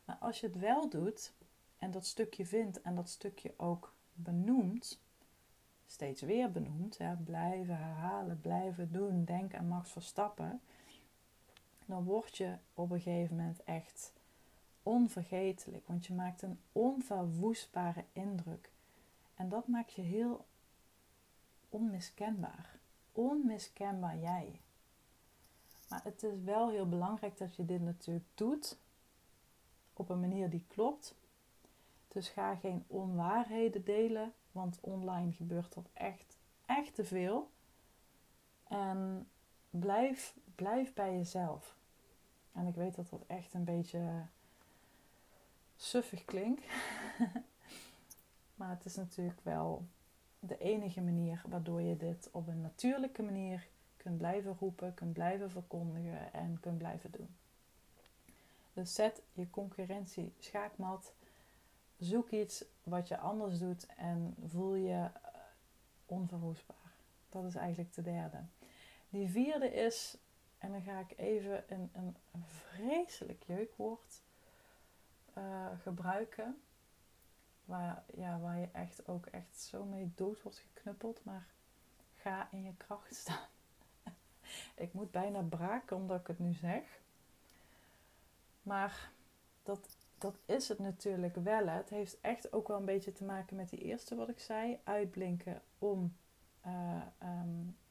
[0.04, 1.32] Maar als je het wel doet,
[1.78, 5.00] en dat stukje vindt en dat stukje ook benoemt,
[5.86, 10.60] steeds weer benoemt, hè, blijven herhalen, blijven doen, denken en Max Verstappen,
[11.86, 14.12] dan word je op een gegeven moment echt
[14.82, 15.86] onvergetelijk.
[15.86, 18.70] Want je maakt een onverwoestbare indruk.
[19.34, 20.46] En dat maakt je heel
[21.68, 22.78] onmiskenbaar.
[23.12, 24.60] Onmiskenbaar jij.
[25.88, 28.78] Maar het is wel heel belangrijk dat je dit natuurlijk doet
[29.92, 31.14] op een manier die klopt.
[32.08, 37.50] Dus ga geen onwaarheden delen, want online gebeurt er echt, echt te veel.
[38.68, 39.28] En
[39.70, 41.76] blijf, blijf bij jezelf.
[42.52, 44.22] En ik weet dat dat echt een beetje
[45.76, 46.64] suffig klinkt.
[48.56, 49.86] maar het is natuurlijk wel
[50.38, 53.66] de enige manier waardoor je dit op een natuurlijke manier
[53.96, 57.28] kunt blijven roepen, kunt blijven verkondigen en kunt blijven doen.
[58.72, 61.12] Dus zet je concurrentie schaakmat.
[61.98, 65.10] Zoek iets wat je anders doet en voel je eh,
[66.06, 66.92] onverwoestbaar.
[67.28, 68.38] Dat is eigenlijk de derde.
[69.08, 70.16] Die vierde is,
[70.66, 74.22] en dan ga ik even een, een, vreselijk jeukwoord
[75.38, 76.60] uh, gebruiken.
[77.64, 81.24] Waar, ja, waar je echt ook echt zo mee dood wordt geknuppeld.
[81.24, 81.46] Maar
[82.16, 83.48] ga in je kracht staan.
[84.74, 87.00] ik moet bijna braken omdat ik het nu zeg.
[88.62, 89.10] Maar
[89.62, 91.66] dat, dat is het natuurlijk wel.
[91.66, 94.80] Het heeft echt ook wel een beetje te maken met die eerste wat ik zei.
[94.84, 96.16] Uitblinken om
[96.66, 97.02] uh,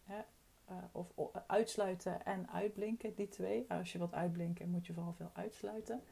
[0.03, 0.21] hè,
[0.69, 1.07] uh, of
[1.47, 3.65] uitsluiten en uitblinken, die twee.
[3.71, 6.03] Als je wilt uitblinken moet je vooral veel uitsluiten.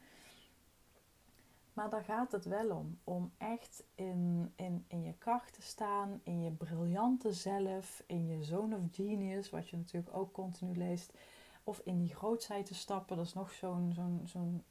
[1.73, 2.99] Maar daar gaat het wel om.
[3.03, 8.43] Om echt in, in, in je kracht te staan, in je briljante zelf, in je
[8.43, 11.13] zone of genius, wat je natuurlijk ook continu leest.
[11.63, 14.63] Of in die grootheid te stappen, dat is nog zo'n zo'n zo'n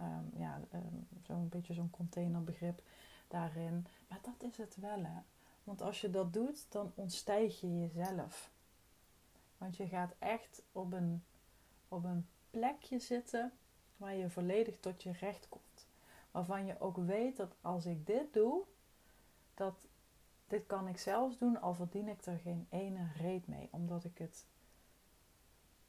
[0.00, 2.82] um, ja, um, zo'n beetje zo'n containerbegrip
[3.28, 3.86] daarin.
[4.08, 5.20] Maar dat is het wel hè.
[5.64, 8.50] Want als je dat doet, dan ontstijg je jezelf.
[9.60, 11.24] Want je gaat echt op een,
[11.88, 13.52] op een plekje zitten
[13.96, 15.86] waar je volledig tot je recht komt.
[16.30, 18.62] Waarvan je ook weet dat als ik dit doe,
[19.54, 19.88] dat
[20.46, 23.68] dit kan ik zelfs doen, al verdien ik er geen ene reet mee.
[23.70, 24.46] Omdat ik het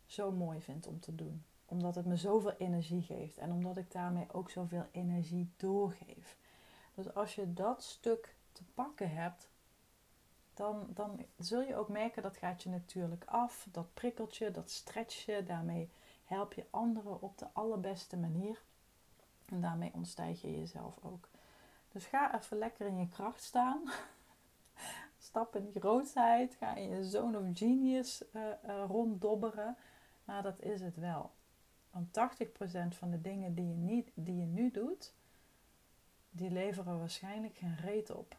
[0.06, 1.44] zo mooi vind om te doen.
[1.66, 3.38] Omdat het me zoveel energie geeft.
[3.38, 6.38] En omdat ik daarmee ook zoveel energie doorgeef.
[6.94, 9.50] Dus als je dat stuk te pakken hebt,
[10.54, 13.68] dan, dan zul je ook merken dat gaat je natuurlijk af.
[13.72, 15.44] Dat prikkelt je, dat stretch je.
[15.44, 15.90] Daarmee
[16.24, 18.62] help je anderen op de allerbeste manier.
[19.46, 21.30] En daarmee ontstijg je jezelf ook.
[21.92, 23.84] Dus ga even lekker in je kracht staan.
[25.18, 26.56] Stap in die grootheid.
[26.56, 29.78] Ga in je zone of genius uh, uh, ronddobberen.
[30.26, 31.32] Maar dat is het wel.
[31.92, 35.14] Want 80% van de dingen die je, niet, die je nu doet,
[36.30, 38.36] die leveren waarschijnlijk geen reet op.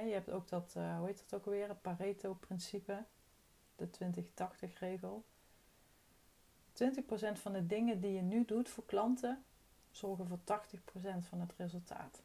[0.00, 3.04] je hebt ook dat, uh, hoe heet dat ook alweer, het Pareto-principe,
[3.76, 5.24] de 20-80-regel.
[6.72, 9.44] 20% van de dingen die je nu doet voor klanten,
[9.90, 12.22] zorgen voor 80% van het resultaat.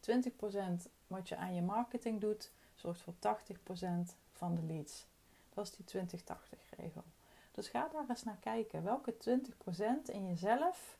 [0.00, 5.06] 20% wat je aan je marketing doet, zorgt voor 80% van de leads.
[5.54, 7.04] Dat is die 20-80 regel.
[7.52, 8.82] Dus ga daar eens naar kijken.
[8.82, 10.98] Welke 20% in jezelf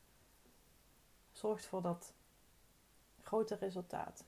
[1.31, 2.13] zorgt voor dat
[3.21, 4.23] grote resultaat?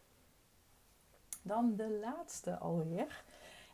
[1.47, 3.23] Dan de laatste alweer.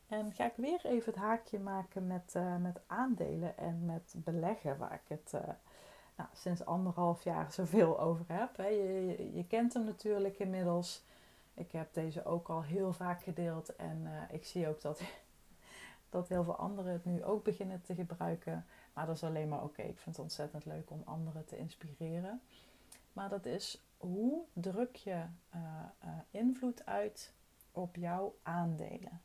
[0.07, 4.77] En ga ik weer even het haakje maken met, uh, met aandelen en met beleggen,
[4.77, 5.41] waar ik het uh,
[6.15, 8.55] nou, sinds anderhalf jaar zoveel over heb.
[8.57, 11.03] Je, je, kent hem natuurlijk inmiddels.
[11.53, 15.01] Ik heb deze ook al heel vaak gedeeld en uh, ik zie ook dat,
[16.09, 18.65] dat heel veel anderen het nu ook beginnen te gebruiken.
[18.93, 19.81] Maar dat is alleen maar oké.
[19.81, 22.41] Ik vind het ontzettend leuk om anderen te inspireren.
[23.13, 25.23] Maar dat is hoe druk je
[26.31, 27.33] invloed uit
[27.73, 29.21] op jouw aandelen.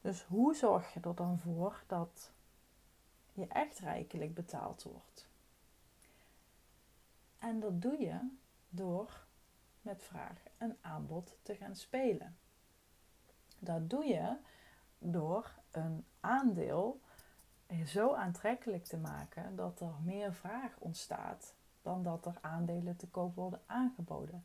[0.00, 2.30] Dus hoe zorg je er dan voor dat
[3.32, 5.28] je echt rijkelijk betaald wordt?
[7.38, 8.18] En dat doe je
[8.68, 9.26] door
[9.80, 12.36] met vraag en aanbod te gaan spelen.
[13.58, 14.36] Dat doe je
[14.98, 17.00] door een aandeel
[17.86, 23.34] zo aantrekkelijk te maken dat er meer vraag ontstaat dan dat er aandelen te koop
[23.34, 24.44] worden aangeboden.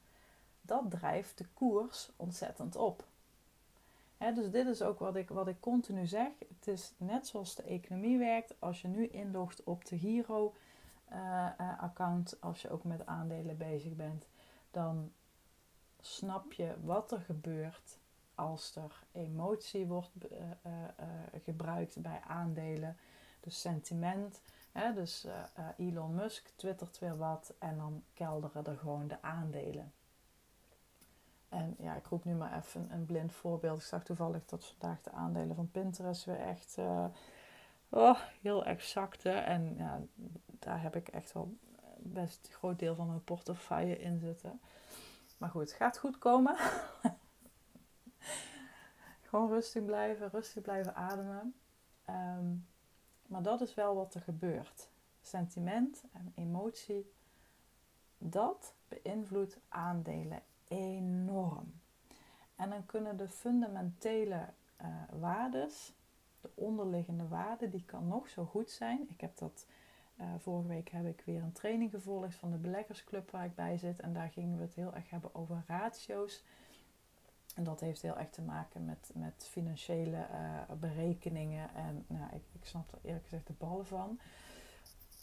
[0.62, 3.04] Dat drijft de koers ontzettend op.
[4.18, 6.28] dus dit is ook wat ik, wat ik continu zeg.
[6.40, 8.56] Het is net zoals de economie werkt.
[8.60, 10.54] Als je nu inlogt op de Giro,
[11.12, 14.28] uh, account, als je ook met aandelen bezig bent,
[14.72, 15.12] dan
[16.00, 17.98] snap je wat er gebeurt
[18.36, 20.72] als er emotie wordt uh,
[21.44, 22.98] gebruikt bij aandelen.
[23.40, 24.42] Dus sentiment.
[24.96, 25.28] Dus
[25.78, 29.92] Elon Musk twittert weer wat en dan kelderen er gewoon de aandelen.
[31.52, 33.80] En ja, ik roep nu maar even een blind voorbeeld.
[33.80, 36.78] Ik zag toevallig dat vandaag de aandelen van Pinterest weer echt
[37.90, 39.30] oh, heel exacte.
[39.30, 40.02] En ja,
[40.46, 41.58] daar heb ik echt wel
[41.98, 44.62] best een groot deel van mijn portefeuille in zitten.
[45.38, 46.56] Maar goed, het gaat goed komen.
[49.30, 51.56] Gewoon rustig blijven, rustig blijven ademen.
[52.06, 52.56] Ehm,
[53.28, 54.90] maar dat is wel wat er gebeurt.
[55.22, 57.14] Sentiment en emotie,
[58.18, 61.74] dat beïnvloedt aandelen enorm.
[62.56, 64.46] En dan kunnen de fundamentele
[64.82, 64.88] uh,
[65.20, 65.94] waardes,
[66.42, 69.10] de onderliggende waarden, die kan nog zo goed zijn.
[69.10, 69.66] Ik heb dat,
[70.20, 73.78] uh, vorige week heb ik weer een training gevolgd van de beleggersclub waar ik bij
[73.78, 74.00] zit.
[74.00, 76.44] En daar gingen we het heel erg hebben over ratio's.
[77.56, 81.74] En dat heeft heel erg te maken met, met financiële uh, berekeningen.
[81.76, 84.20] En nou, ik, ik snap er eerlijk gezegd de ballen van.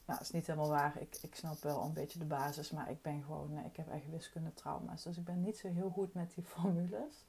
[0.08, 1.00] Nou, dat is niet helemaal waar.
[1.00, 4.10] Ik, ik snap wel een beetje de basis, maar ik ben gewoon, ik heb echt
[4.10, 5.02] wiskunde trauma's.
[5.02, 7.24] Dus ik ben niet zo heel goed met die formules.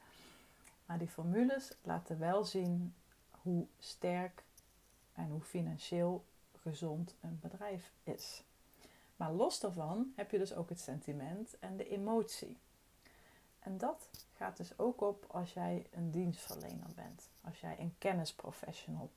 [0.86, 2.94] Maar die formules laten wel zien
[3.32, 4.44] hoe sterk
[5.14, 6.26] en hoe financieel
[6.62, 8.44] gezond een bedrijf is.
[9.16, 12.58] Maar los daarvan heb je dus ook het sentiment en de emotie.
[13.60, 19.10] En dat gaat dus ook op als jij een dienstverlener bent, als jij een kennisprofessional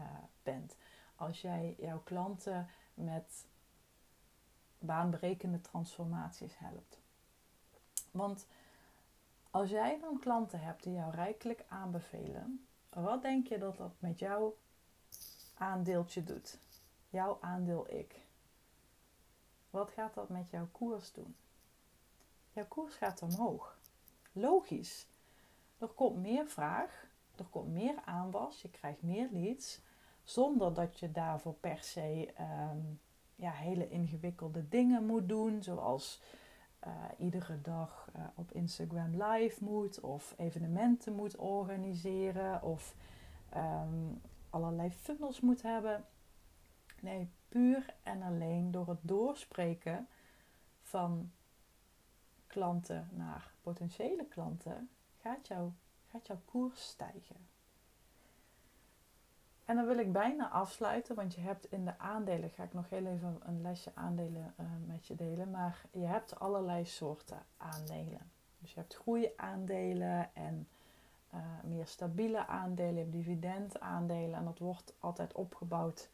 [0.00, 0.06] uh,
[0.42, 0.76] bent,
[1.16, 3.46] als jij jouw klanten met
[4.78, 6.98] baanbrekende transformaties helpt.
[8.10, 8.46] Want
[9.50, 14.18] als jij dan klanten hebt die jou rijkelijk aanbevelen, wat denk je dat dat met
[14.18, 14.56] jouw
[15.54, 16.58] aandeeltje doet?
[17.08, 18.20] Jouw aandeel ik.
[19.70, 21.36] Wat gaat dat met jouw koers doen?
[22.52, 23.78] Jouw koers gaat omhoog.
[24.32, 25.06] Logisch.
[25.78, 29.80] Er komt meer vraag, er komt meer aanwas, je krijgt meer leads,
[30.24, 32.78] zonder dat je daarvoor per se ehm,
[33.36, 36.20] ja, hele ingewikkelde dingen moet doen, zoals
[36.86, 42.96] uh, iedere dag uh, op Instagram live moet of evenementen moet organiseren of
[43.56, 46.04] um, allerlei funnels moet hebben.
[47.00, 50.08] Nee, puur en alleen door het doorspreken
[50.82, 51.32] van
[52.46, 55.70] klanten naar potentiële klanten gaat, jou,
[56.06, 57.53] gaat jouw koers stijgen.
[59.64, 62.88] En dan wil ik bijna afsluiten, want je hebt in de aandelen, ga ik nog
[62.88, 68.30] heel even een lesje aandelen uh, met je delen, maar je hebt allerlei soorten aandelen.
[68.58, 70.68] Dus je hebt groeiaandelen en
[71.34, 76.08] uh, meer stabiele aandelen, je hebt dividendaandelen en dat wordt altijd opgebouwd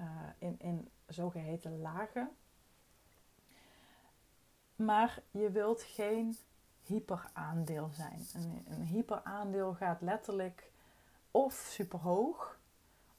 [0.00, 0.06] uh,
[0.38, 2.30] in, in zogeheten lagen.
[4.76, 6.36] Maar je wilt geen
[6.82, 8.26] hyperaandeel zijn.
[8.34, 10.70] Een, een hyperaandeel gaat letterlijk
[11.30, 12.58] of super hoog,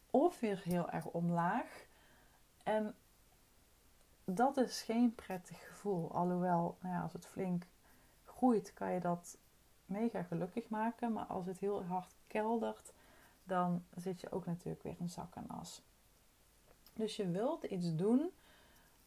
[0.09, 1.85] of weer heel erg omlaag.
[2.63, 2.95] En
[4.23, 6.11] dat is geen prettig gevoel.
[6.15, 7.63] Alhoewel, nou ja, als het flink
[8.25, 9.37] groeit, kan je dat
[9.85, 11.13] mega gelukkig maken.
[11.13, 12.93] Maar als het heel hard keldert,
[13.43, 15.81] dan zit je ook natuurlijk weer een zak en as.
[16.93, 18.31] Dus je wilt iets doen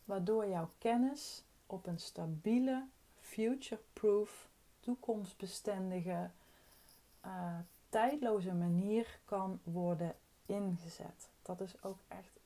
[0.04, 2.86] waardoor jouw kennis op een stabiele,
[3.20, 4.48] future-proof,
[4.80, 6.30] toekomstbestendige,
[7.26, 7.58] uh,
[7.92, 10.14] tijdloze manier kan worden
[10.46, 11.28] ingezet.
[11.42, 12.40] Dat is ook echt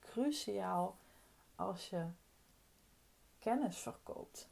[0.00, 0.96] cruciaal
[1.56, 2.04] als je
[3.38, 4.48] kennis verkoopt.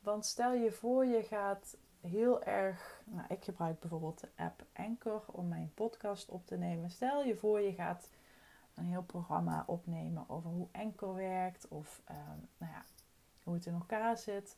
[0.00, 3.02] Want stel je voor, je gaat heel erg.
[3.04, 6.90] Nou, ik gebruik bijvoorbeeld de app Anchor om mijn podcast op te nemen.
[6.90, 8.08] Stel je voor, je gaat
[8.74, 12.84] een heel programma opnemen over hoe Anchor werkt of ehm, nou ja,
[13.42, 14.56] hoe het in elkaar zit.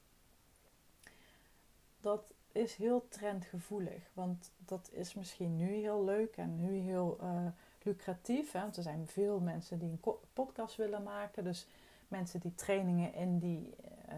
[2.00, 4.10] Dat is heel trendgevoelig.
[4.12, 7.46] Want dat is misschien nu heel leuk en nu heel uh,
[7.82, 8.52] lucratief.
[8.52, 8.60] Hè?
[8.60, 11.44] Want er zijn veel mensen die een podcast willen maken.
[11.44, 11.66] Dus
[12.08, 13.74] mensen die trainingen in die
[14.08, 14.16] uh,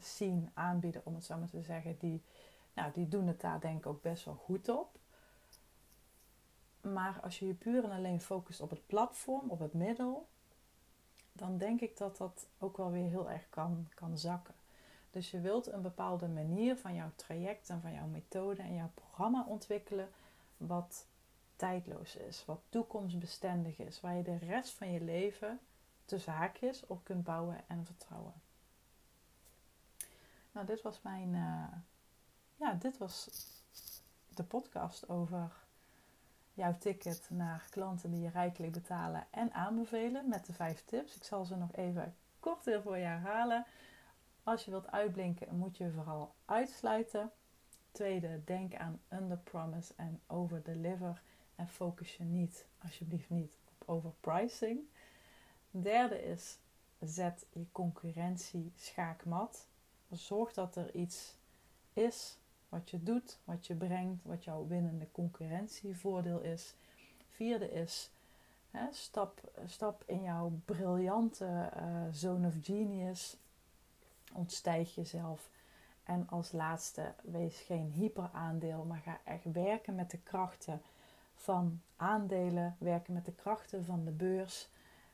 [0.00, 2.22] scene aanbieden, om het zo maar te zeggen, die,
[2.74, 4.98] nou, die doen het daar denk ik ook best wel goed op.
[6.80, 10.26] Maar als je je puur en alleen focust op het platform, op het middel,
[11.32, 14.54] dan denk ik dat dat ook wel weer heel erg kan, kan zakken.
[15.10, 18.90] Dus je wilt een bepaalde manier van jouw traject en van jouw methode en jouw
[18.94, 20.08] programma ontwikkelen
[20.56, 21.06] wat
[21.56, 25.60] tijdloos is, wat toekomstbestendig is, waar je de rest van je leven
[26.04, 28.34] tussen haakjes op kunt bouwen en vertrouwen.
[30.52, 31.72] Nou, dit was mijn, uh,
[32.56, 33.30] ja, dit was
[34.34, 35.52] de podcast over
[36.54, 41.16] jouw ticket naar klanten die je rijkelijk betalen en aanbevelen met de vijf tips.
[41.16, 43.66] Ik zal ze nog even kort weer voor je herhalen.
[44.48, 47.30] Als je wilt uitblinken, moet je vooral uitsluiten.
[47.90, 51.22] Tweede, denk aan under promise en over deliver.
[51.54, 54.80] En focus je niet, alsjeblieft niet, op overpricing.
[55.70, 56.58] Derde is,
[57.00, 59.66] zet je concurrentie schaakmat.
[60.10, 61.36] Zorg dat er iets
[61.92, 62.38] is
[62.68, 66.74] wat je doet, wat je brengt, wat jouw winnende concurrentievoordeel is.
[67.28, 68.10] Vierde is,
[68.70, 73.36] Hè, stap, stap in jouw briljante uh, zone of genius.
[74.32, 75.50] Ontstijg jezelf.
[76.02, 80.82] En als laatste, wees geen hyperaandeel, maar ga echt werken met de krachten
[81.34, 84.68] van aandelen, werken met de krachten van de beurs.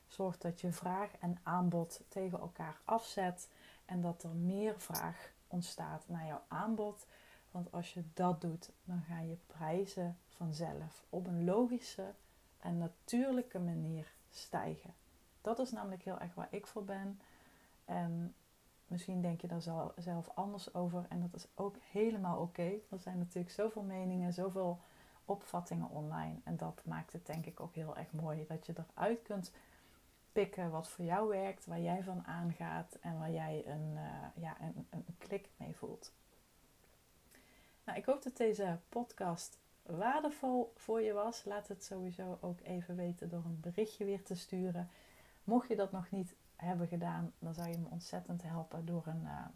[0.06, 3.48] Zorg dat je vraag en aanbod tegen elkaar afzet
[3.84, 7.06] en dat er meer vraag ontstaat naar jouw aanbod.
[7.50, 12.12] Want als je dat doet, dan ga je prijzen vanzelf op een logische
[12.60, 14.94] en natuurlijke manier stijgen.
[15.40, 17.20] Dat is namelijk heel erg waar ik voor ben.
[17.84, 18.34] En
[18.94, 19.62] misschien denk je daar
[19.96, 21.06] zelf anders over.
[21.08, 22.72] En dat is ook helemaal oké.
[22.90, 24.80] Er zijn natuurlijk zoveel meningen, zoveel
[25.24, 26.36] opvattingen online.
[26.44, 28.44] En dat maakt het denk ik ook heel erg mooi.
[28.48, 29.52] Dat je eruit kunt
[30.32, 34.56] pikken wat voor jou werkt, waar jij van aangaat en waar jij een, uh, ja,
[34.60, 36.12] een, een klik mee voelt.
[37.84, 41.44] Nou, ik hoop dat deze podcast waardevol voor je was.
[41.44, 44.90] Laat het sowieso ook even weten door een berichtje weer te sturen.
[45.44, 49.22] Mocht je dat nog niet hebben gedaan, dan zou je me ontzettend helpen door een,
[49.22, 49.46] uh,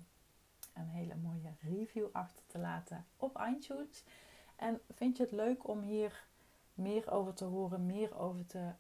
[0.74, 4.04] een hele mooie review achter te laten op iTunes.
[4.56, 6.26] En vind je het leuk om hier
[6.74, 8.70] meer over te horen, meer over te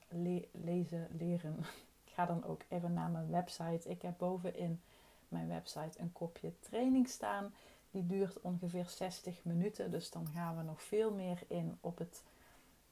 [0.50, 1.64] lezen, leren?
[2.14, 3.88] Ga dan ook even naar mijn website.
[3.88, 4.80] Ik heb bovenin
[5.28, 7.54] mijn website een kopje training staan.
[7.90, 9.90] Die duurt ongeveer 60 minuten.
[9.90, 12.22] Dus dan gaan we nog veel meer in op het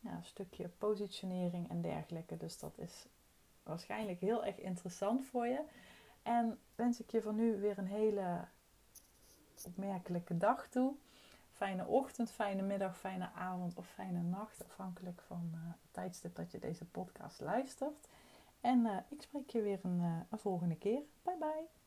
[0.00, 2.36] ja, stukje positionering en dergelijke.
[2.36, 3.06] Dus dat is
[3.66, 5.60] waarschijnlijk heel erg interessant voor je.
[6.22, 8.44] En wens ik je voor nu weer een hele
[9.64, 10.94] opmerkelijke dag toe.
[11.52, 14.64] Fijne ochtend, fijne middag, fijne avond of fijne nacht.
[14.64, 18.08] Afhankelijk van uh, het tijdstip dat je deze podcast luistert.
[18.60, 21.00] En uh, ik spreek je weer een, uh, een volgende keer.
[21.22, 21.85] Bye bye.